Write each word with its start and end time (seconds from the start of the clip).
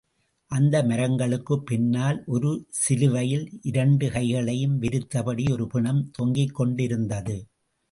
அந்த 0.47 0.83
மரங்களுக்குப் 0.83 1.65
பின்னால் 1.65 2.23
ஒரு 2.25 2.65
சிலுவையில், 2.69 3.59
இரண்டு 3.61 4.11
கைகளையும் 4.11 4.81
விரித்தபடி 4.81 5.51
ஒரு 5.51 5.67
பிணம் 5.67 6.11
தொங்கிக் 6.11 6.55
கொண்டிருந்தது. 6.55 7.47